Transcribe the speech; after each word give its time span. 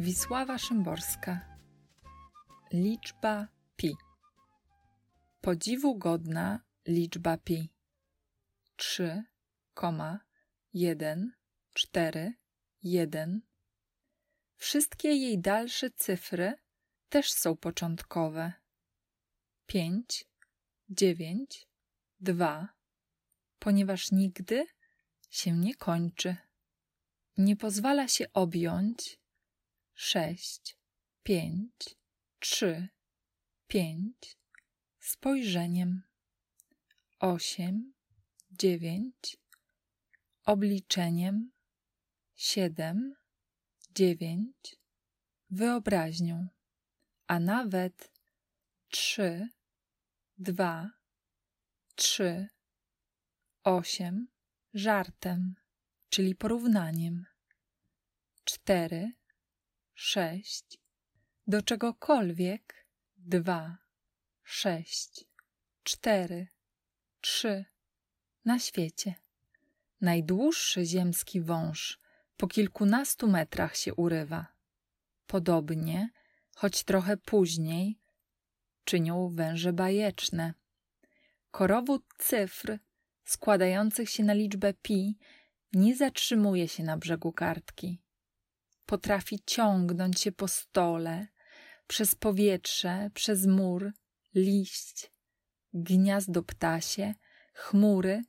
Wisława 0.00 0.58
Szymborska. 0.58 1.58
Liczba 2.72 3.48
pi. 3.76 3.96
Podziwu 5.40 5.98
godna 5.98 6.60
liczba 6.86 7.36
pi. 7.36 7.72
3, 8.76 9.24
1, 10.72 11.32
4, 11.74 12.32
1 12.82 13.40
Wszystkie 14.56 15.08
jej 15.08 15.38
dalsze 15.38 15.90
cyfry 15.90 16.54
też 17.08 17.32
są 17.32 17.56
początkowe. 17.56 18.52
5, 19.66 20.24
9, 20.88 21.68
2 22.20 22.68
Ponieważ 23.58 24.10
nigdy 24.12 24.66
się 25.30 25.52
nie 25.52 25.74
kończy. 25.74 26.36
Nie 27.36 27.56
pozwala 27.56 28.08
się 28.08 28.32
objąć 28.32 29.18
sześć, 30.00 30.78
pięć, 31.22 31.96
trzy, 32.38 32.88
pięć, 33.66 34.38
spojrzeniem, 35.00 36.02
osiem, 37.18 37.94
dziewięć, 38.50 39.36
obliczeniem, 40.44 41.52
siedem, 42.34 43.14
dziewięć, 43.90 44.76
wyobraźnią, 45.50 46.48
a 47.26 47.40
nawet 47.40 48.12
trzy, 48.88 49.48
dwa, 50.36 50.90
trzy, 51.94 52.48
osiem, 53.64 54.28
żartem, 54.74 55.54
czyli 56.08 56.34
porównaniem, 56.34 57.26
cztery, 58.44 59.17
sześć, 60.00 60.78
do 61.46 61.62
czegokolwiek 61.62 62.86
dwa, 63.16 63.78
sześć, 64.42 65.24
cztery, 65.82 66.48
trzy 67.20 67.64
na 68.44 68.58
świecie. 68.58 69.14
Najdłuższy 70.00 70.84
ziemski 70.84 71.40
wąż 71.40 72.00
po 72.36 72.48
kilkunastu 72.48 73.28
metrach 73.28 73.76
się 73.76 73.94
urywa. 73.94 74.46
Podobnie, 75.26 76.10
choć 76.54 76.84
trochę 76.84 77.16
później, 77.16 77.98
czynią 78.84 79.28
węże 79.28 79.72
bajeczne. 79.72 80.54
Korowód 81.50 82.04
cyfr 82.18 82.78
składających 83.24 84.10
się 84.10 84.24
na 84.24 84.32
liczbę 84.32 84.74
pi 84.74 85.18
nie 85.72 85.96
zatrzymuje 85.96 86.68
się 86.68 86.82
na 86.82 86.96
brzegu 86.96 87.32
kartki 87.32 88.07
potrafi 88.88 89.40
ciągnąć 89.46 90.20
się 90.20 90.32
po 90.32 90.48
stole, 90.48 91.26
przez 91.86 92.14
powietrze, 92.14 93.10
przez 93.14 93.46
mur, 93.46 93.92
liść, 94.34 95.12
gniazdo 95.72 96.42
ptasie, 96.42 97.14
chmury, 97.54 98.22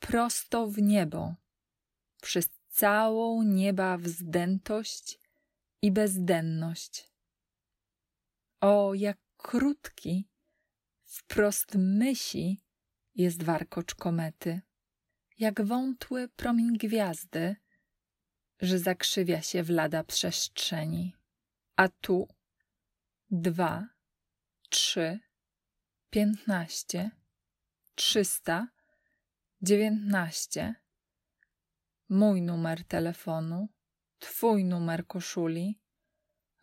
prosto 0.00 0.66
w 0.66 0.78
niebo, 0.78 1.34
przez 2.22 2.48
całą 2.68 3.42
nieba 3.42 3.98
wzdętość 3.98 5.20
i 5.82 5.92
bezdenność. 5.92 7.10
O, 8.60 8.94
jak 8.94 9.18
krótki, 9.36 10.28
wprost 11.04 11.74
myśi 11.74 12.60
jest 13.14 13.42
warkocz 13.42 13.94
komety, 13.94 14.60
jak 15.38 15.62
wątły 15.62 16.28
promień 16.28 16.76
gwiazdy, 16.78 17.56
że 18.60 18.78
zakrzywia 18.78 19.42
się 19.42 19.62
w 19.62 19.70
lada 19.70 20.04
przestrzeni. 20.04 21.16
A 21.76 21.88
tu 21.88 22.28
dwa, 23.30 23.88
trzy, 24.68 25.18
piętnaście, 26.10 27.10
trzysta, 27.94 28.68
dziewiętnaście. 29.62 30.74
Mój 32.08 32.42
numer 32.42 32.84
telefonu, 32.84 33.68
twój 34.18 34.64
numer 34.64 35.06
koszuli, 35.06 35.80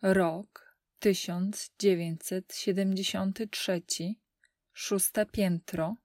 rok 0.02 0.76
tysiąc 0.98 1.70
dziewięćset 1.78 2.54
siedemdziesiąty 2.54 3.48
trzeci, 3.48 4.20
szóste 4.72 5.26
piętro, 5.26 5.96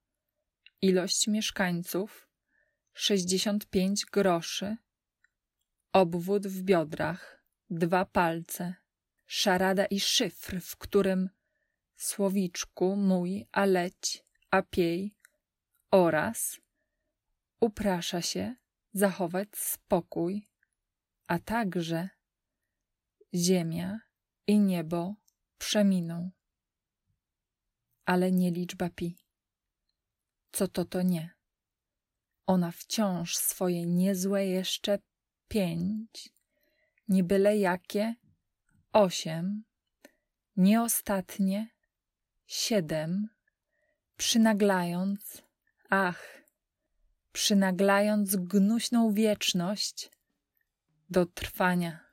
ilość 0.82 1.28
mieszkańców 1.28 2.28
sześćdziesiąt 2.92 3.66
pięć 3.66 4.06
groszy, 4.06 4.76
obwód 5.92 6.46
w 6.46 6.62
biodrach, 6.62 7.42
dwa 7.70 8.04
palce, 8.04 8.74
szarada 9.26 9.86
i 9.86 10.00
szyfr, 10.00 10.60
w 10.60 10.76
którym 10.76 11.30
słowiczku 11.96 12.96
mój, 12.96 13.46
a 13.52 13.64
leć, 13.64 14.24
a 14.50 14.62
piej 14.62 15.16
oraz 15.90 16.60
uprasza 17.60 18.22
się 18.22 18.54
zachować 18.92 19.48
spokój, 19.56 20.48
a 21.26 21.38
także 21.38 22.08
ziemia 23.34 24.00
i 24.46 24.58
niebo 24.58 25.14
przeminą. 25.58 26.30
Ale 28.04 28.32
nie 28.32 28.50
liczba 28.50 28.90
pi. 28.90 29.16
Co 30.52 30.68
to 30.68 30.84
to 30.84 31.02
nie? 31.02 31.34
Ona 32.46 32.72
wciąż 32.72 33.36
swoje 33.36 33.86
niezłe 33.86 34.46
jeszcze 34.46 34.98
pięć, 35.50 36.32
nie 37.08 37.24
byle 37.24 37.56
jakie, 37.56 38.14
osiem, 38.92 39.64
nie 40.56 40.82
ostatnie, 40.82 41.68
siedem, 42.46 43.28
przynaglając, 44.16 45.42
ach, 45.88 46.22
przynaglając 47.32 48.36
gnuśną 48.36 49.12
wieczność 49.12 50.10
do 51.10 51.26
trwania. 51.26 52.09